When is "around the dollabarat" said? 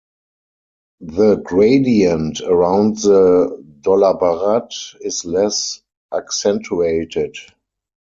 2.43-4.95